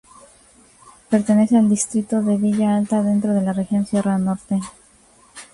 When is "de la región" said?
3.35-3.85